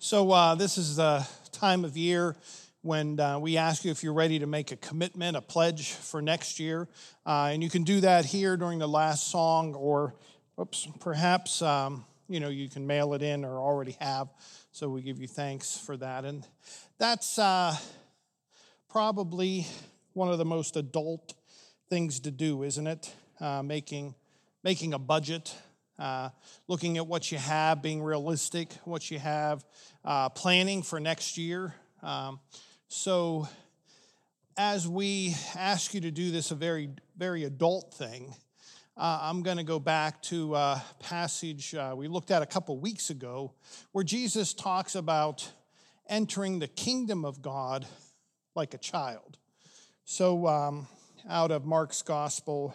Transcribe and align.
So, 0.00 0.30
uh, 0.30 0.54
this 0.54 0.78
is 0.78 0.94
the 0.94 1.26
time 1.50 1.84
of 1.84 1.96
year 1.96 2.36
when 2.82 3.18
uh, 3.18 3.40
we 3.40 3.56
ask 3.56 3.84
you 3.84 3.90
if 3.90 4.04
you're 4.04 4.14
ready 4.14 4.38
to 4.38 4.46
make 4.46 4.70
a 4.70 4.76
commitment, 4.76 5.36
a 5.36 5.40
pledge 5.40 5.90
for 5.90 6.22
next 6.22 6.60
year. 6.60 6.86
Uh, 7.26 7.50
and 7.52 7.64
you 7.64 7.68
can 7.68 7.82
do 7.82 8.00
that 8.02 8.24
here 8.24 8.56
during 8.56 8.78
the 8.78 8.86
last 8.86 9.28
song, 9.28 9.74
or 9.74 10.14
oops, 10.60 10.86
perhaps 11.00 11.62
um, 11.62 12.04
you 12.28 12.38
know 12.38 12.48
you 12.48 12.68
can 12.68 12.86
mail 12.86 13.12
it 13.14 13.22
in 13.22 13.44
or 13.44 13.58
already 13.58 13.96
have. 13.98 14.28
So 14.70 14.88
we 14.88 15.02
give 15.02 15.20
you 15.20 15.26
thanks 15.26 15.76
for 15.76 15.96
that. 15.96 16.24
And 16.24 16.46
that's 16.98 17.36
uh, 17.36 17.74
probably 18.88 19.66
one 20.12 20.28
of 20.28 20.38
the 20.38 20.44
most 20.44 20.76
adult 20.76 21.34
things 21.90 22.20
to 22.20 22.30
do, 22.30 22.62
isn't 22.62 22.86
it? 22.86 23.12
Uh, 23.40 23.64
making 23.64 24.14
making 24.62 24.94
a 24.94 24.98
budget 25.00 25.52
uh, 25.98 26.30
looking 26.68 26.96
at 26.96 27.06
what 27.06 27.32
you 27.32 27.38
have, 27.38 27.82
being 27.82 28.02
realistic, 28.02 28.72
what 28.84 29.10
you 29.10 29.18
have, 29.18 29.64
uh, 30.04 30.28
planning 30.28 30.82
for 30.82 31.00
next 31.00 31.36
year. 31.36 31.74
Um, 32.02 32.40
so, 32.88 33.48
as 34.56 34.88
we 34.88 35.34
ask 35.56 35.94
you 35.94 36.00
to 36.02 36.10
do 36.10 36.30
this, 36.30 36.50
a 36.50 36.54
very, 36.54 36.90
very 37.16 37.44
adult 37.44 37.94
thing, 37.94 38.34
uh, 38.96 39.20
I'm 39.22 39.42
going 39.42 39.58
to 39.58 39.64
go 39.64 39.78
back 39.78 40.22
to 40.22 40.54
a 40.56 40.82
passage 41.00 41.74
uh, 41.74 41.94
we 41.96 42.08
looked 42.08 42.30
at 42.30 42.42
a 42.42 42.46
couple 42.46 42.78
weeks 42.78 43.10
ago 43.10 43.52
where 43.92 44.04
Jesus 44.04 44.54
talks 44.54 44.94
about 44.94 45.48
entering 46.08 46.58
the 46.58 46.66
kingdom 46.66 47.24
of 47.24 47.40
God 47.42 47.86
like 48.54 48.74
a 48.74 48.78
child. 48.78 49.38
So, 50.04 50.46
um, 50.46 50.88
out 51.28 51.50
of 51.50 51.64
Mark's 51.64 52.02
gospel, 52.02 52.74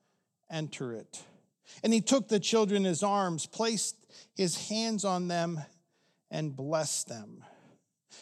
enter 0.51 0.93
it. 0.93 1.23
And 1.83 1.93
he 1.93 2.01
took 2.01 2.27
the 2.27 2.39
children 2.39 2.83
in 2.83 2.89
his 2.89 3.03
arms, 3.03 3.45
placed 3.45 3.95
his 4.35 4.69
hands 4.69 5.05
on 5.05 5.27
them, 5.27 5.61
and 6.29 6.55
blessed 6.55 7.07
them. 7.07 7.43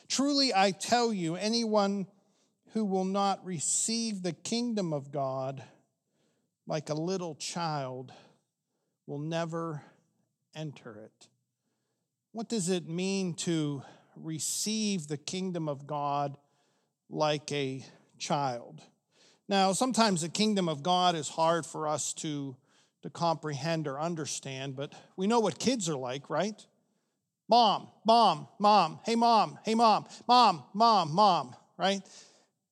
Truly, 0.08 0.54
I 0.54 0.72
tell 0.72 1.12
you, 1.12 1.36
anyone 1.36 2.08
who 2.74 2.86
will 2.86 3.06
not 3.06 3.44
receive 3.46 4.22
the 4.22 4.34
kingdom 4.34 4.94
of 4.94 5.12
God 5.12 5.64
like 6.68 6.90
a 6.90 6.94
little 6.94 7.36
child 7.36 8.12
will 9.08 9.20
never 9.20 9.82
enter 10.56 10.96
it. 10.96 11.28
What 12.32 12.48
does 12.48 12.70
it 12.70 12.88
mean 12.88 13.34
to 13.36 13.82
receive 14.16 15.08
the 15.08 15.18
kingdom 15.18 15.68
of 15.68 15.88
God 15.88 16.38
like 17.10 17.52
a 17.52 17.84
child? 18.20 18.82
Now, 19.50 19.74
sometimes 19.74 20.22
the 20.22 20.30
kingdom 20.30 20.70
of 20.70 20.84
God 20.84 21.16
is 21.16 21.28
hard 21.28 21.66
for 21.66 21.88
us 21.88 22.14
to, 22.14 22.56
to 23.02 23.10
comprehend 23.10 23.88
or 23.88 24.00
understand, 24.00 24.76
but 24.76 24.94
we 25.18 25.26
know 25.26 25.40
what 25.40 25.58
kids 25.58 25.90
are 25.90 25.98
like, 25.98 26.30
right? 26.30 26.64
Mom, 27.50 27.88
mom, 28.06 28.48
mom, 28.60 29.00
hey, 29.06 29.16
mom, 29.16 29.58
hey, 29.66 29.74
mom, 29.74 30.06
mom, 30.28 30.64
mom, 30.76 31.12
mom, 31.16 31.56
right? 31.80 32.02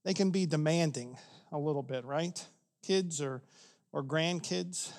They 0.05 0.14
can 0.14 0.30
be 0.30 0.45
demanding 0.45 1.17
a 1.52 1.58
little 1.58 1.81
bit, 1.81 2.05
right? 2.05 2.45
Kids 2.86 3.21
or, 3.21 3.42
or 3.92 4.04
grandkids. 4.04 4.92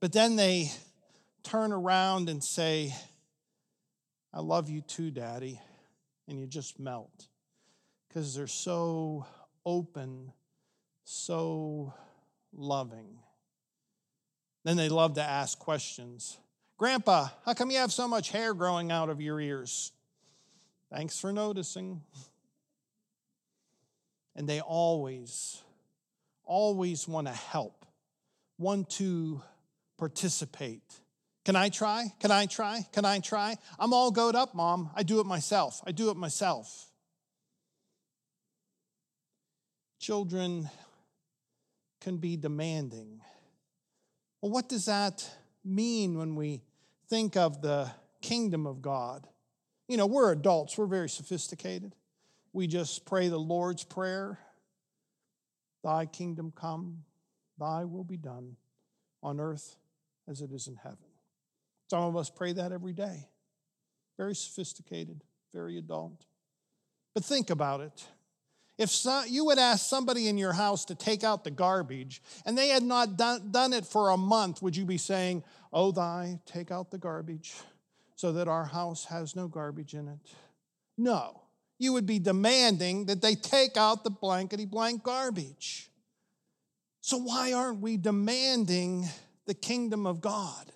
But 0.00 0.12
then 0.12 0.34
they 0.34 0.72
turn 1.44 1.70
around 1.70 2.28
and 2.28 2.42
say, 2.42 2.92
I 4.34 4.40
love 4.40 4.68
you 4.68 4.80
too, 4.80 5.12
Daddy. 5.12 5.60
And 6.26 6.40
you 6.40 6.48
just 6.48 6.80
melt 6.80 7.28
because 8.08 8.34
they're 8.34 8.48
so 8.48 9.26
open 9.64 10.32
so 11.04 11.92
loving. 12.52 13.18
Then 14.64 14.76
they 14.76 14.88
love 14.88 15.14
to 15.14 15.22
ask 15.22 15.58
questions. 15.58 16.38
Grandpa, 16.78 17.28
how 17.44 17.54
come 17.54 17.70
you 17.70 17.78
have 17.78 17.92
so 17.92 18.08
much 18.08 18.30
hair 18.30 18.54
growing 18.54 18.90
out 18.90 19.08
of 19.08 19.20
your 19.20 19.40
ears? 19.40 19.92
Thanks 20.92 21.18
for 21.18 21.32
noticing. 21.32 22.02
And 24.34 24.48
they 24.48 24.60
always, 24.60 25.62
always 26.44 27.06
want 27.06 27.26
to 27.26 27.32
help, 27.32 27.84
want 28.58 28.90
to 28.90 29.42
participate. 29.98 30.82
Can 31.44 31.56
I 31.56 31.68
try? 31.68 32.12
Can 32.20 32.30
I 32.30 32.46
try? 32.46 32.86
Can 32.92 33.04
I 33.04 33.18
try? 33.18 33.56
I'm 33.78 33.92
all 33.92 34.10
goat 34.10 34.34
up, 34.34 34.54
Mom. 34.54 34.90
I 34.94 35.02
do 35.02 35.20
it 35.20 35.26
myself. 35.26 35.80
I 35.86 35.92
do 35.92 36.10
it 36.10 36.16
myself. 36.16 36.90
Children 39.98 40.68
can 42.02 42.16
be 42.16 42.36
demanding. 42.36 43.20
Well, 44.40 44.50
what 44.50 44.68
does 44.68 44.86
that 44.86 45.28
mean 45.64 46.18
when 46.18 46.34
we 46.34 46.62
think 47.08 47.36
of 47.36 47.62
the 47.62 47.90
kingdom 48.20 48.66
of 48.66 48.82
God? 48.82 49.28
You 49.88 49.96
know, 49.96 50.06
we're 50.06 50.32
adults, 50.32 50.76
we're 50.76 50.86
very 50.86 51.08
sophisticated. 51.08 51.94
We 52.52 52.66
just 52.66 53.06
pray 53.06 53.28
the 53.28 53.38
Lord's 53.38 53.84
Prayer 53.84 54.38
Thy 55.82 56.06
kingdom 56.06 56.52
come, 56.54 57.04
thy 57.58 57.84
will 57.84 58.04
be 58.04 58.16
done 58.16 58.56
on 59.22 59.40
earth 59.40 59.76
as 60.28 60.40
it 60.40 60.52
is 60.52 60.68
in 60.68 60.76
heaven. 60.76 60.98
Some 61.90 62.04
of 62.04 62.16
us 62.16 62.30
pray 62.30 62.52
that 62.52 62.70
every 62.72 62.92
day. 62.92 63.28
Very 64.16 64.34
sophisticated, 64.34 65.24
very 65.52 65.78
adult. 65.78 66.24
But 67.14 67.24
think 67.24 67.50
about 67.50 67.80
it. 67.80 68.06
If 68.78 68.90
so, 68.90 69.24
you 69.24 69.44
would 69.46 69.58
ask 69.58 69.86
somebody 69.86 70.28
in 70.28 70.38
your 70.38 70.52
house 70.52 70.84
to 70.86 70.94
take 70.94 71.24
out 71.24 71.44
the 71.44 71.50
garbage 71.50 72.22
and 72.44 72.56
they 72.56 72.68
had 72.68 72.82
not 72.82 73.16
done, 73.16 73.50
done 73.50 73.72
it 73.72 73.86
for 73.86 74.10
a 74.10 74.16
month, 74.16 74.62
would 74.62 74.76
you 74.76 74.84
be 74.84 74.98
saying, 74.98 75.44
Oh, 75.72 75.92
thy, 75.92 76.40
take 76.46 76.70
out 76.70 76.90
the 76.90 76.98
garbage 76.98 77.54
so 78.16 78.32
that 78.32 78.48
our 78.48 78.64
house 78.64 79.06
has 79.06 79.36
no 79.36 79.48
garbage 79.48 79.94
in 79.94 80.08
it? 80.08 80.18
No. 80.96 81.42
You 81.78 81.92
would 81.94 82.06
be 82.06 82.18
demanding 82.18 83.06
that 83.06 83.22
they 83.22 83.34
take 83.34 83.76
out 83.76 84.04
the 84.04 84.10
blankety 84.10 84.66
blank 84.66 85.02
garbage. 85.02 85.90
So, 87.00 87.16
why 87.16 87.52
aren't 87.52 87.80
we 87.80 87.96
demanding 87.96 89.08
the 89.46 89.54
kingdom 89.54 90.06
of 90.06 90.20
God? 90.20 90.72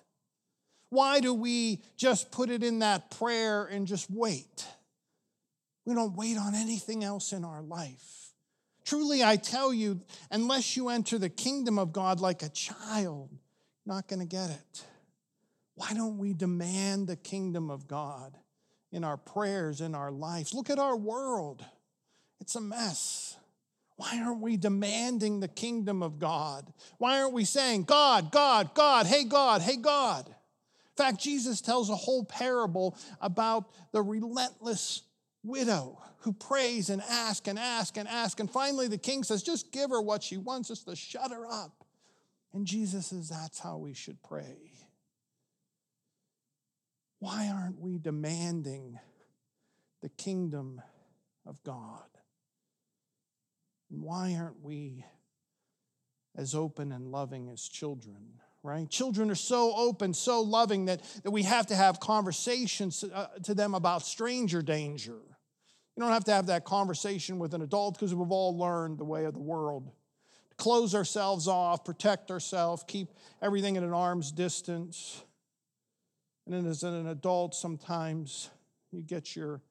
Why 0.89 1.19
do 1.19 1.33
we 1.33 1.81
just 1.95 2.31
put 2.31 2.49
it 2.49 2.63
in 2.63 2.79
that 2.79 3.11
prayer 3.11 3.65
and 3.65 3.87
just 3.87 4.09
wait? 4.09 4.65
We 5.87 5.93
don't 5.93 6.17
wait 6.17 6.37
on 6.37 6.53
anything 6.53 7.05
else 7.05 7.31
in 7.31 7.45
our 7.45 7.61
life. 7.61 8.33
Truly, 8.83 9.23
I 9.23 9.37
tell 9.37 9.73
you, 9.73 10.01
unless 10.29 10.75
you 10.75 10.89
enter 10.89 11.17
the 11.17 11.29
kingdom 11.29 11.79
of 11.79 11.93
God 11.93 12.19
like 12.19 12.43
a 12.43 12.49
child, 12.49 13.29
you're 13.31 13.95
not 13.95 14.09
going 14.09 14.19
to 14.19 14.25
get 14.25 14.49
it. 14.49 14.83
Why 15.75 15.93
don't 15.93 16.17
we 16.17 16.33
demand 16.33 17.07
the 17.07 17.15
kingdom 17.15 17.71
of 17.71 17.87
God 17.87 18.37
in 18.91 19.05
our 19.05 19.15
prayers, 19.15 19.79
in 19.79 19.95
our 19.95 20.11
lives? 20.11 20.53
Look 20.53 20.69
at 20.69 20.77
our 20.77 20.97
world, 20.97 21.63
it's 22.41 22.55
a 22.55 22.61
mess. 22.61 23.37
Why 23.95 24.21
aren't 24.21 24.41
we 24.41 24.57
demanding 24.57 25.39
the 25.39 25.47
kingdom 25.47 26.03
of 26.03 26.19
God? 26.19 26.65
Why 26.97 27.21
aren't 27.21 27.33
we 27.33 27.45
saying, 27.45 27.85
God, 27.85 28.29
God, 28.33 28.73
God, 28.73 29.05
hey, 29.05 29.23
God, 29.23 29.61
hey, 29.61 29.77
God? 29.77 30.27
In 30.27 30.33
fact, 30.97 31.21
Jesus 31.21 31.61
tells 31.61 31.89
a 31.89 31.95
whole 31.95 32.25
parable 32.25 32.97
about 33.21 33.69
the 33.93 34.01
relentless 34.01 35.03
widow 35.47 36.01
who 36.19 36.33
prays 36.33 36.89
and 36.89 37.01
asks 37.01 37.47
and 37.47 37.57
asks 37.57 37.97
and 37.97 38.07
asks. 38.07 38.39
And 38.39 38.49
finally, 38.49 38.87
the 38.87 38.97
king 38.97 39.23
says, 39.23 39.43
just 39.43 39.71
give 39.71 39.89
her 39.89 40.01
what 40.01 40.23
she 40.23 40.37
wants, 40.37 40.67
just 40.69 40.87
to 40.87 40.95
shut 40.95 41.31
her 41.31 41.45
up. 41.47 41.85
And 42.53 42.65
Jesus 42.65 43.07
says, 43.07 43.29
that's 43.29 43.59
how 43.59 43.77
we 43.77 43.93
should 43.93 44.21
pray. 44.23 44.71
Why 47.19 47.49
aren't 47.53 47.79
we 47.79 47.97
demanding 47.97 48.99
the 50.01 50.09
kingdom 50.09 50.81
of 51.45 51.63
God? 51.63 52.03
And 53.89 54.03
why 54.03 54.35
aren't 54.39 54.61
we 54.61 55.05
as 56.35 56.53
open 56.53 56.91
and 56.91 57.11
loving 57.11 57.49
as 57.49 57.67
children? 57.67 58.39
right? 58.63 58.89
Children 58.89 59.31
are 59.31 59.35
so 59.35 59.73
open, 59.75 60.13
so 60.13 60.41
loving 60.41 60.85
that, 60.85 61.01
that 61.23 61.31
we 61.31 61.43
have 61.43 61.67
to 61.67 61.75
have 61.75 62.01
conversations 62.01 62.99
to, 62.99 63.15
uh, 63.15 63.27
to 63.43 63.53
them 63.53 63.73
about 63.73 64.05
stranger 64.05 64.61
danger. 64.61 65.21
You 65.97 66.03
don't 66.03 66.11
have 66.11 66.25
to 66.25 66.33
have 66.33 66.45
that 66.45 66.63
conversation 66.63 67.39
with 67.39 67.55
an 67.55 67.63
adult 67.63 67.95
because 67.95 68.13
we've 68.13 68.31
all 68.31 68.55
learned 68.55 68.99
the 68.99 69.03
way 69.03 69.25
of 69.25 69.33
the 69.33 69.41
world. 69.41 69.89
To 70.51 70.55
close 70.55 70.93
ourselves 70.93 71.47
off, 71.47 71.83
protect 71.83 72.29
ourselves, 72.29 72.83
keep 72.87 73.07
everything 73.41 73.77
at 73.77 73.83
an 73.83 73.93
arm's 73.93 74.31
distance. 74.31 75.23
And 76.45 76.53
then 76.53 76.67
as 76.67 76.83
an 76.83 77.07
adult, 77.07 77.55
sometimes 77.55 78.51
you 78.91 79.01
get 79.01 79.35
your 79.35 79.63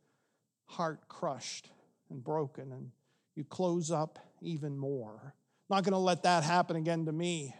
heart 0.64 1.06
crushed 1.06 1.70
and 2.10 2.24
broken, 2.24 2.72
and 2.72 2.90
you 3.36 3.44
close 3.44 3.92
up 3.92 4.18
even 4.42 4.76
more. 4.76 5.32
Not 5.70 5.84
going 5.84 5.92
to 5.92 5.98
let 5.98 6.24
that 6.24 6.42
happen 6.42 6.74
again 6.74 7.06
to 7.06 7.12
me. 7.12 7.54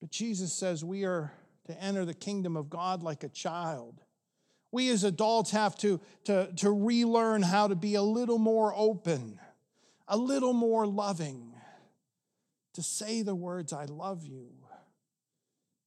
But 0.00 0.12
Jesus 0.12 0.52
says 0.52 0.84
we 0.84 1.04
are 1.04 1.32
to 1.66 1.82
enter 1.82 2.04
the 2.04 2.14
kingdom 2.14 2.56
of 2.56 2.70
God 2.70 3.02
like 3.02 3.24
a 3.24 3.28
child. 3.28 4.00
We 4.72 4.88
as 4.90 5.04
adults 5.04 5.50
have 5.50 5.76
to, 5.78 6.00
to, 6.24 6.52
to 6.56 6.70
relearn 6.70 7.42
how 7.42 7.68
to 7.68 7.74
be 7.74 7.94
a 7.94 8.02
little 8.02 8.38
more 8.38 8.72
open, 8.74 9.40
a 10.06 10.16
little 10.16 10.52
more 10.52 10.86
loving, 10.86 11.54
to 12.74 12.82
say 12.82 13.22
the 13.22 13.34
words, 13.34 13.72
I 13.72 13.86
love 13.86 14.24
you, 14.24 14.48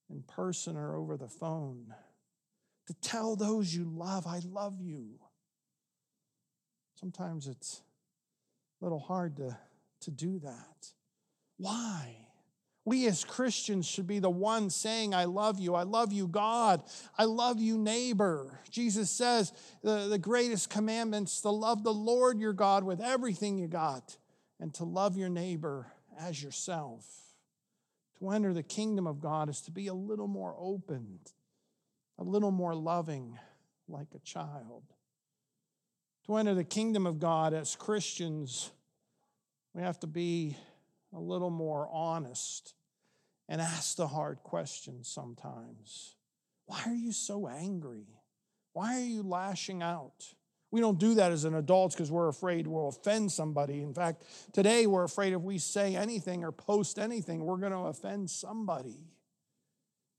in 0.09 0.23
person 0.23 0.75
or 0.75 0.95
over 0.95 1.15
the 1.15 1.29
phone, 1.29 1.93
to 2.87 2.93
tell 2.95 3.35
those 3.35 3.73
you 3.73 3.85
love, 3.85 4.27
I 4.27 4.41
love 4.45 4.81
you. 4.81 5.19
Sometimes 6.99 7.47
it's 7.47 7.81
a 8.81 8.85
little 8.85 8.99
hard 8.99 9.37
to, 9.37 9.57
to 10.01 10.11
do 10.11 10.39
that. 10.39 10.91
Why? 11.57 12.22
We 12.85 13.07
as 13.07 13.23
Christians 13.23 13.87
should 13.87 14.07
be 14.07 14.19
the 14.19 14.29
ones 14.29 14.75
saying, 14.75 15.13
I 15.13 15.23
love 15.23 15.59
you. 15.59 15.73
I 15.73 15.83
love 15.83 16.11
you, 16.11 16.27
God. 16.27 16.83
I 17.17 17.23
love 17.23 17.61
you, 17.61 17.77
neighbor. 17.77 18.59
Jesus 18.69 19.09
says 19.09 19.53
the, 19.83 20.07
the 20.09 20.17
greatest 20.17 20.69
commandments 20.69 21.41
to 21.41 21.49
love 21.49 21.83
the 21.83 21.93
Lord 21.93 22.39
your 22.39 22.51
God 22.51 22.83
with 22.83 22.99
everything 22.99 23.57
you 23.57 23.67
got 23.67 24.17
and 24.59 24.73
to 24.75 24.83
love 24.83 25.15
your 25.15 25.29
neighbor 25.29 25.87
as 26.19 26.43
yourself. 26.43 27.05
To 28.19 28.29
enter 28.31 28.53
the 28.53 28.63
kingdom 28.63 29.07
of 29.07 29.21
God 29.21 29.49
is 29.49 29.61
to 29.61 29.71
be 29.71 29.87
a 29.87 29.93
little 29.93 30.27
more 30.27 30.55
open, 30.57 31.19
a 32.17 32.23
little 32.23 32.51
more 32.51 32.75
loving 32.75 33.37
like 33.87 34.07
a 34.13 34.19
child. 34.19 34.83
To 36.27 36.35
enter 36.35 36.53
the 36.53 36.63
kingdom 36.63 37.05
of 37.05 37.19
God 37.19 37.53
as 37.53 37.75
Christians, 37.75 38.71
we 39.73 39.81
have 39.81 39.99
to 40.01 40.07
be 40.07 40.57
a 41.15 41.19
little 41.19 41.49
more 41.49 41.87
honest 41.91 42.73
and 43.47 43.61
ask 43.61 43.95
the 43.97 44.07
hard 44.07 44.41
questions 44.43 45.07
sometimes. 45.07 46.15
Why 46.65 46.81
are 46.85 46.95
you 46.95 47.11
so 47.11 47.47
angry? 47.47 48.07
Why 48.73 48.95
are 48.95 49.05
you 49.05 49.23
lashing 49.23 49.81
out? 49.81 50.33
We 50.71 50.79
don't 50.79 50.97
do 50.97 51.15
that 51.15 51.31
as 51.31 51.45
an 51.45 51.53
adult 51.53 51.91
because 51.91 52.11
we're 52.11 52.29
afraid 52.29 52.65
we'll 52.65 52.87
offend 52.87 53.31
somebody. 53.31 53.83
In 53.83 53.93
fact, 53.93 54.23
today 54.53 54.87
we're 54.87 55.03
afraid 55.03 55.33
if 55.33 55.41
we 55.41 55.59
say 55.59 55.95
anything 55.95 56.43
or 56.43 56.51
post 56.51 56.97
anything, 56.97 57.45
we're 57.45 57.57
going 57.57 57.73
to 57.73 57.79
offend 57.79 58.31
somebody. 58.31 59.05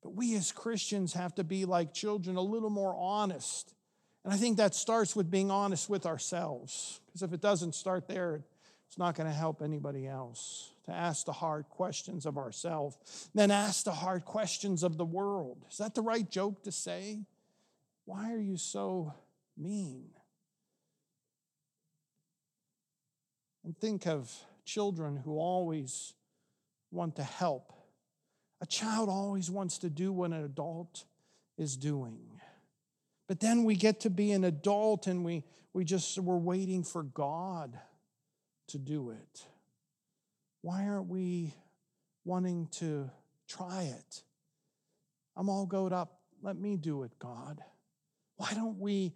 But 0.01 0.15
we 0.15 0.37
as 0.37 0.53
Christians 0.53 1.15
have 1.15 1.35
to 1.37 1.45
be 1.45 1.65
like 1.65 1.93
children, 1.93 2.37
a 2.37 2.43
little 2.43 2.71
more 2.71 2.95
honest. 2.97 3.75
And 4.23 4.33
I 4.33 4.37
think 4.37 4.59
that 4.59 4.77
starts 4.77 5.17
with 5.17 5.29
being 5.29 5.51
honest 5.51 5.91
with 5.91 6.07
ourselves. 6.07 7.01
Because 7.07 7.23
if 7.23 7.33
it 7.33 7.41
doesn't 7.41 7.75
start 7.75 8.07
there, 8.07 8.45
it's 8.87 8.99
not 8.99 9.17
going 9.17 9.29
to 9.29 9.35
help 9.35 9.61
anybody 9.61 10.07
else 10.07 10.74
to 10.87 10.93
ask 10.93 11.27
the 11.27 11.33
hard 11.33 11.69
questions 11.69 12.27
of 12.27 12.37
ourselves, 12.37 13.29
then 13.35 13.51
ask 13.51 13.85
the 13.85 13.93
hard 13.93 14.25
questions 14.25 14.83
of 14.83 14.97
the 14.97 15.05
world. 15.05 15.65
Is 15.71 15.79
that 15.79 15.95
the 15.95 16.03
right 16.03 16.29
joke 16.29 16.63
to 16.65 16.73
say? 16.73 17.25
Why 18.05 18.33
are 18.33 18.41
you 18.41 18.57
so 18.57 19.15
mean? 19.57 20.11
And 23.65 23.79
think 23.79 24.07
of 24.07 24.31
children 24.67 25.17
who 25.17 25.39
always 25.39 26.13
want 26.91 27.17
to 27.17 27.23
help. 27.23 27.73
A 28.61 28.67
child 28.67 29.09
always 29.09 29.51
wants 29.51 29.79
to 29.79 29.91
do 29.91 30.13
what 30.13 30.33
an 30.33 30.45
adult 30.45 31.05
is 31.57 31.77
doing. 31.77 32.41
But 33.27 33.41
then 33.41 33.65
we 33.65 33.75
get 33.75 34.01
to 34.01 34.11
be 34.11 34.33
an 34.33 34.45
adult 34.45 35.07
and 35.07 35.25
we, 35.25 35.45
we 35.73 35.85
just 35.85 36.19
we're 36.19 36.37
waiting 36.37 36.85
for 36.85 37.03
God 37.03 37.79
to 38.69 38.79
do 38.79 39.11
it. 39.11 39.47
Why 40.65 40.87
aren't 40.87 41.09
we 41.09 41.53
wanting 42.25 42.69
to 42.79 43.11
try 43.47 43.83
it? 43.83 44.23
I'm 45.37 45.51
all 45.51 45.67
goat 45.67 45.93
up. 45.93 46.21
Let 46.43 46.57
me 46.57 46.79
do 46.79 47.03
it, 47.03 47.11
God. 47.19 47.61
Why 48.37 48.55
don't 48.55 48.79
we 48.79 49.13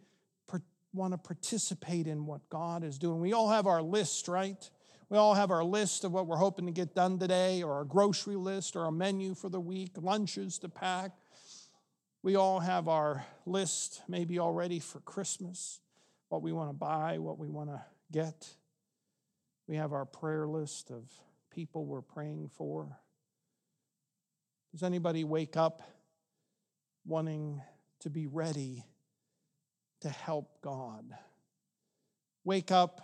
per- 0.47 0.61
want 0.93 1.15
to 1.15 1.17
participate 1.17 2.07
in 2.07 2.27
what 2.27 2.47
God 2.51 2.85
is 2.85 2.99
doing? 2.99 3.19
We 3.19 3.33
all 3.33 3.49
have 3.49 3.67
our 3.67 3.81
list, 3.81 4.29
right? 4.29 4.71
We 5.09 5.17
all 5.17 5.33
have 5.33 5.51
our 5.51 5.65
list 5.65 6.05
of 6.05 6.13
what 6.13 6.27
we're 6.27 6.37
hoping 6.37 6.67
to 6.67 6.71
get 6.71 6.95
done 6.95 7.19
today, 7.19 7.63
or 7.63 7.73
our 7.73 7.85
grocery 7.85 8.37
list, 8.37 8.77
or 8.77 8.85
our 8.85 8.91
menu 8.91 9.35
for 9.35 9.49
the 9.49 9.59
week, 9.59 9.93
lunches 9.97 10.59
to 10.59 10.69
pack. 10.69 11.13
We 12.23 12.37
all 12.37 12.61
have 12.61 12.89
our 12.89 13.25
list 13.47 14.03
maybe 14.07 14.39
already 14.39 14.81
for 14.81 15.01
Christmas, 15.01 15.81
what 16.29 16.43
we 16.43 16.53
want 16.53 16.69
to 16.69 16.75
buy, 16.75 17.17
what 17.17 17.39
we 17.39 17.49
want 17.49 17.71
to 17.71 17.83
get. 18.13 18.55
We 19.67 19.77
have 19.77 19.95
our 19.95 20.05
prayer 20.05 20.47
list 20.47 20.91
of 20.91 21.05
people 21.51 21.85
we're 21.85 22.03
praying 22.03 22.51
for? 22.57 22.99
Does 24.73 24.83
anybody 24.83 25.25
wake 25.25 25.57
up 25.57 25.83
wanting 27.07 27.63
to 28.01 28.11
be 28.11 28.27
ready 28.27 28.85
to 30.01 30.09
help 30.09 30.61
God? 30.63 31.05
Wake 32.45 32.71
up 32.71 33.01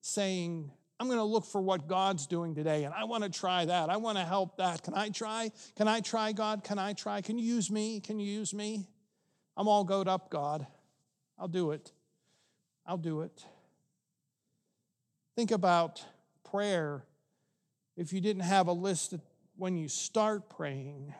saying, 0.00 0.70
I'm 1.00 1.06
going 1.06 1.18
to 1.18 1.24
look 1.24 1.44
for 1.46 1.60
what 1.60 1.88
God's 1.88 2.26
doing 2.26 2.54
today, 2.54 2.84
and 2.84 2.94
I 2.94 3.04
want 3.04 3.24
to 3.24 3.30
try 3.30 3.64
that. 3.64 3.90
I 3.90 3.96
want 3.96 4.18
to 4.18 4.24
help 4.24 4.58
that. 4.58 4.82
Can 4.82 4.94
I 4.94 5.08
try? 5.08 5.50
Can 5.76 5.88
I 5.88 6.00
try, 6.00 6.32
God? 6.32 6.62
Can 6.62 6.78
I 6.78 6.92
try? 6.92 7.20
Can 7.20 7.38
you 7.38 7.44
use 7.44 7.70
me? 7.70 8.00
Can 8.00 8.18
you 8.18 8.30
use 8.30 8.54
me? 8.54 8.86
I'm 9.56 9.68
all 9.68 9.84
goat 9.84 10.08
up, 10.08 10.30
God. 10.30 10.66
I'll 11.38 11.48
do 11.48 11.70
it. 11.70 11.92
I'll 12.86 12.96
do 12.96 13.22
it. 13.22 13.44
Think 15.36 15.50
about 15.50 16.04
prayer 16.44 17.04
if 17.96 18.12
you 18.12 18.20
didn't 18.20 18.42
have 18.42 18.66
a 18.66 18.72
list 18.72 19.14
when 19.56 19.76
you 19.76 19.88
start 19.88 20.50
praying, 20.50 21.14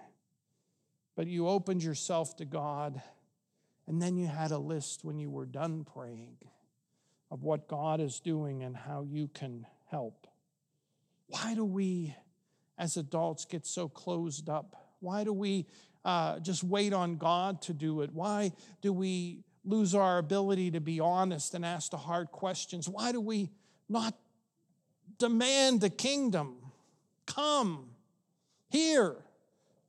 but 1.16 1.26
you 1.26 1.48
opened 1.48 1.82
yourself 1.82 2.36
to 2.36 2.44
God, 2.44 3.00
and 3.86 4.00
then 4.02 4.16
you 4.16 4.26
had 4.26 4.50
a 4.50 4.58
list 4.58 5.04
when 5.04 5.18
you 5.18 5.30
were 5.30 5.46
done 5.46 5.84
praying 5.84 6.36
of 7.30 7.42
what 7.42 7.68
God 7.68 8.00
is 8.00 8.20
doing 8.20 8.62
and 8.62 8.76
how 8.76 9.02
you 9.02 9.28
can 9.28 9.66
help. 9.90 10.26
Why 11.26 11.54
do 11.54 11.64
we, 11.64 12.14
as 12.78 12.96
adults, 12.96 13.44
get 13.44 13.66
so 13.66 13.88
closed 13.88 14.48
up? 14.48 14.94
Why 15.00 15.24
do 15.24 15.32
we 15.32 15.66
uh, 16.04 16.40
just 16.40 16.64
wait 16.64 16.92
on 16.92 17.16
God 17.16 17.62
to 17.62 17.72
do 17.72 18.02
it? 18.02 18.12
Why 18.12 18.52
do 18.82 18.92
we 18.92 19.44
lose 19.64 19.94
our 19.94 20.18
ability 20.18 20.72
to 20.72 20.80
be 20.80 21.00
honest 21.00 21.54
and 21.54 21.64
ask 21.64 21.90
the 21.90 21.96
hard 21.96 22.30
questions? 22.30 22.88
Why 22.88 23.12
do 23.12 23.20
we 23.20 23.50
not 23.88 24.14
demand 25.18 25.80
the 25.80 25.90
kingdom? 25.90 26.56
Come 27.26 27.90
here 28.68 29.16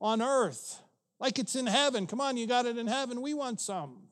on 0.00 0.22
earth 0.22 0.80
like 1.18 1.38
it's 1.38 1.56
in 1.56 1.66
heaven. 1.66 2.06
Come 2.06 2.20
on, 2.20 2.36
you 2.36 2.46
got 2.46 2.66
it 2.66 2.78
in 2.78 2.86
heaven. 2.86 3.22
We 3.22 3.34
want 3.34 3.60
some. 3.60 4.02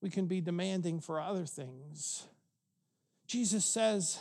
We 0.00 0.10
can 0.10 0.26
be 0.26 0.40
demanding 0.40 1.00
for 1.00 1.20
other 1.20 1.46
things. 1.46 2.26
Jesus 3.26 3.64
says, 3.64 4.18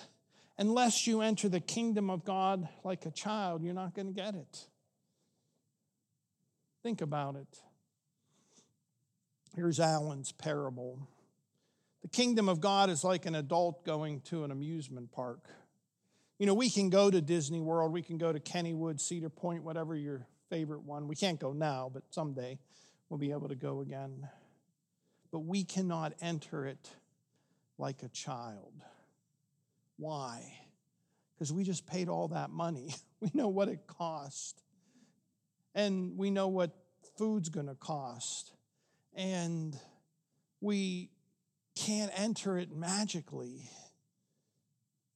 unless 0.58 1.08
you 1.08 1.22
enter 1.22 1.50
the 1.50 1.60
kingdom 1.60 2.10
of 2.10 2.24
God 2.24 2.68
like 2.84 3.06
a 3.06 3.12
child, 3.12 3.64
you're 3.64 3.74
not 3.74 3.94
going 3.94 4.08
to 4.08 4.14
get 4.14 4.36
it. 4.36 4.66
Think 6.84 7.02
about 7.02 7.36
it. 7.36 7.60
Here's 9.56 9.80
Alan's 9.80 10.32
parable. 10.32 11.08
The 12.02 12.08
kingdom 12.08 12.50
of 12.50 12.60
God 12.60 12.90
is 12.90 13.04
like 13.04 13.26
an 13.26 13.36
adult 13.36 13.86
going 13.86 14.22
to 14.22 14.44
an 14.44 14.52
amusement 14.52 15.12
park. 15.12 15.48
You 16.40 16.48
know, 16.48 16.54
we 16.54 16.70
can 16.70 16.90
go 16.90 17.12
to 17.12 17.22
Disney 17.22 17.60
World, 17.60 17.94
we 17.94 18.02
can 18.02 18.18
go 18.18 18.34
to 18.34 18.40
Kennywood, 18.40 19.00
Cedar 19.00 19.30
Point, 19.30 19.64
whatever 19.64 19.96
your 19.96 20.26
favorite 20.50 20.84
one. 20.84 21.08
We 21.08 21.16
can't 21.16 21.40
go 21.40 21.54
now, 21.54 21.90
but 21.94 22.04
someday 22.10 22.58
we'll 23.10 23.20
be 23.20 23.32
able 23.32 23.50
to 23.50 23.56
go 23.56 23.82
again. 23.82 24.28
But 25.32 25.40
we 25.40 25.64
cannot 25.64 26.14
enter 26.22 26.66
it 26.66 26.90
like 27.78 28.04
a 28.04 28.10
child. 28.10 28.74
Why? 29.98 30.54
Because 31.34 31.52
we 31.54 31.64
just 31.64 31.86
paid 31.86 32.10
all 32.10 32.30
that 32.30 32.50
money. 32.50 32.96
We 33.24 33.32
know 33.34 33.48
what 33.48 33.70
it 33.70 33.88
cost. 33.88 34.62
And 35.74 36.18
we 36.18 36.30
know 36.30 36.50
what 36.50 36.72
food's 37.18 37.48
going 37.48 37.68
to 37.68 37.76
cost. 37.76 38.52
And 39.16 39.80
we 40.60 41.10
can't 41.74 42.12
enter 42.20 42.58
it 42.58 42.76
magically 42.76 43.70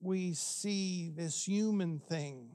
we 0.02 0.34
see 0.34 1.12
this 1.16 1.48
human 1.48 2.00
thing 2.00 2.50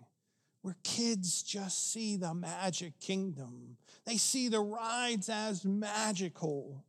where 0.62 0.76
kids 0.84 1.42
just 1.42 1.92
see 1.92 2.16
the 2.16 2.32
magic 2.32 2.98
kingdom. 3.00 3.76
They 4.04 4.16
see 4.16 4.48
the 4.48 4.60
rides 4.60 5.28
as 5.28 5.64
magical. 5.64 6.84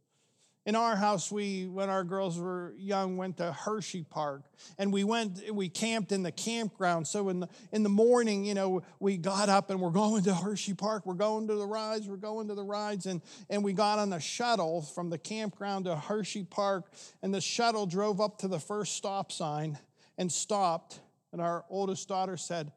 In 0.66 0.78
our 0.78 0.96
house, 0.96 1.30
we, 1.30 1.66
when 1.66 1.90
our 1.90 2.06
girls 2.06 2.40
were 2.40 2.74
young, 2.78 3.18
went 3.18 3.38
to 3.38 3.52
Hershey 3.52 4.06
Park 4.10 4.44
and 4.78 4.94
we 4.94 5.04
went, 5.04 5.42
we 5.52 5.68
camped 5.68 6.14
in 6.14 6.24
the 6.24 6.32
campground. 6.32 7.06
So 7.06 7.28
in 7.28 7.42
the, 7.42 7.50
in 7.74 7.84
the 7.84 7.90
morning, 7.90 8.46
you 8.46 8.54
know, 8.54 8.82
we 9.00 9.18
got 9.18 9.50
up 9.50 9.72
and 9.72 9.82
we're 9.82 9.90
going 9.90 10.24
to 10.24 10.34
Hershey 10.34 10.74
Park. 10.74 11.06
We're 11.06 11.16
going 11.16 11.48
to 11.48 11.56
the 11.56 11.68
rides. 11.68 12.08
We're 12.08 12.16
going 12.16 12.48
to 12.48 12.56
the 12.56 12.64
rides. 12.64 13.08
And, 13.08 13.22
and 13.50 13.62
we 13.62 13.74
got 13.74 14.00
on 14.00 14.12
the 14.12 14.22
shuttle 14.22 14.84
from 14.84 15.10
the 15.10 15.18
campground 15.18 15.86
to 15.86 15.98
Hershey 15.98 16.46
Park. 16.46 16.86
And 17.22 17.34
the 17.34 17.42
shuttle 17.42 17.86
drove 17.86 18.22
up 18.22 18.38
to 18.38 18.48
the 18.48 18.60
first 18.60 18.96
stop 18.96 19.34
sign 19.34 19.80
and 20.18 20.32
stopped. 20.32 21.00
And 21.32 21.42
our 21.42 21.66
oldest 21.70 22.08
daughter 22.08 22.38
said, 22.38 22.72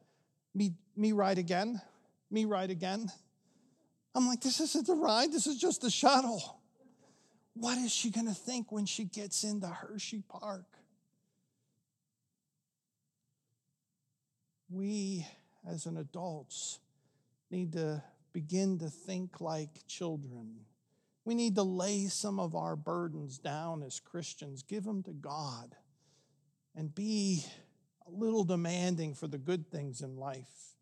Me, 0.53 0.73
me 0.95 1.11
ride 1.11 1.37
again? 1.37 1.81
Me 2.31 2.45
ride 2.45 2.71
again? 2.71 3.11
I'm 4.15 4.27
like, 4.27 4.41
This 4.41 4.59
isn't 4.59 4.87
the 4.87 4.95
ride. 4.95 5.31
This 5.31 5.47
is 5.47 5.57
just 5.59 5.81
the 5.81 5.89
shuttle. 5.89 6.61
What 7.53 7.77
is 7.79 7.91
she 7.91 8.11
going 8.11 8.27
to 8.27 8.33
think 8.33 8.71
when 8.71 8.85
she 8.85 9.03
gets 9.03 9.43
into 9.43 9.67
Hershey 9.67 10.21
Park? 10.27 10.65
We, 14.69 15.25
as 15.67 15.85
an 15.85 15.97
adults, 15.97 16.79
need 17.49 17.73
to 17.73 18.03
begin 18.33 18.77
to 18.79 18.89
think 18.89 19.41
like 19.41 19.87
children. 19.87 20.57
We 21.25 21.33
need 21.35 21.55
to 21.55 21.63
lay 21.63 22.05
some 22.05 22.39
of 22.39 22.55
our 22.55 22.75
burdens 22.75 23.39
down 23.39 23.81
as 23.81 23.99
Christians, 23.99 24.61
give 24.61 24.83
them 24.83 25.01
to 25.03 25.11
God, 25.11 25.75
and 26.77 26.95
be 26.95 27.43
a 28.07 28.11
little 28.11 28.45
demanding 28.45 29.13
for 29.13 29.27
the 29.27 29.37
good 29.37 29.69
things 29.69 29.99
in 29.99 30.15
life, 30.15 30.75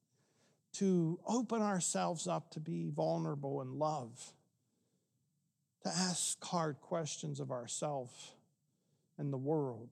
to 0.74 1.20
open 1.26 1.64
ourselves 1.64 2.28
up 2.28 2.52
to 2.52 2.60
be 2.60 2.90
vulnerable 2.94 3.62
in 3.62 3.80
love 3.80 4.34
to 5.86 5.92
ask 5.92 6.44
hard 6.44 6.82
questions 6.82 7.40
of 7.40 7.52
ourselves 7.52 8.32
and 9.20 9.32
the 9.32 9.38
world, 9.38 9.90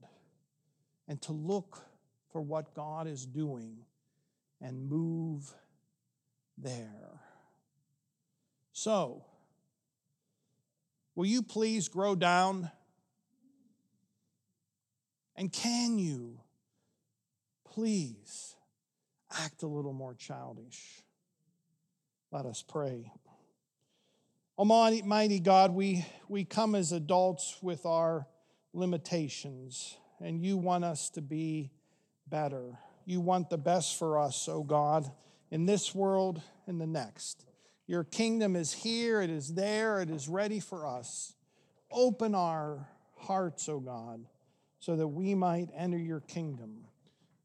and 1.08 1.22
to 1.22 1.32
look 1.32 1.86
for 2.32 2.42
what 2.42 2.74
God 2.74 3.08
is 3.08 3.28
doing 3.28 3.78
and 4.60 4.90
move 4.90 5.54
there. 6.58 7.22
So, 8.72 9.24
will 11.14 11.28
you 11.28 11.44
please 11.44 11.88
grow 11.90 12.16
down? 12.16 12.72
And 15.36 15.52
can 15.52 15.98
you 15.98 16.40
please 17.66 18.56
act 19.40 19.64
a 19.64 19.68
little 19.68 19.94
more 19.94 20.14
childish? 20.14 21.02
Let 22.32 22.46
us 22.46 22.64
pray. 22.68 23.12
Almighty 24.58 25.40
God, 25.40 25.72
we, 25.72 26.06
we 26.28 26.46
come 26.46 26.76
as 26.76 26.92
adults 26.92 27.58
with 27.62 27.86
our 27.86 28.28
limitations, 28.74 29.98
and 30.20 30.44
you 30.44 30.58
want 30.58 30.84
us 30.84 31.10
to 31.12 31.22
be 31.22 31.72
better. 32.28 32.78
You 33.06 33.20
want 33.20 33.50
the 33.50 33.58
best 33.58 33.98
for 33.98 34.20
us, 34.20 34.48
oh 34.48 34.64
God, 34.64 35.12
in 35.50 35.66
this 35.66 35.96
world 35.96 36.42
and 36.68 36.80
the 36.80 36.88
next. 36.88 37.46
Your 37.88 38.04
kingdom 38.04 38.56
is 38.56 38.72
here, 38.72 39.22
it 39.22 39.30
is 39.30 39.54
there, 39.54 40.02
it 40.02 40.10
is 40.10 40.28
ready 40.28 40.60
for 40.60 40.86
us. 40.86 41.34
Open 41.92 42.34
our 42.34 42.88
hearts, 43.18 43.70
O 43.70 43.74
oh 43.74 43.80
God, 43.80 44.26
so 44.84 44.98
that 44.98 45.08
we 45.08 45.34
might 45.34 45.70
enter 45.78 45.98
your 45.98 46.20
kingdom 46.20 46.84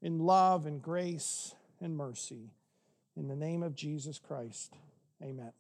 in 0.02 0.18
love 0.18 0.66
and 0.66 0.82
grace 0.82 1.54
and 1.80 1.96
mercy. 1.96 2.50
In 3.16 3.28
the 3.28 3.36
name 3.36 3.62
of 3.62 3.76
Jesus 3.76 4.18
Christ, 4.18 4.74
amen. 5.22 5.52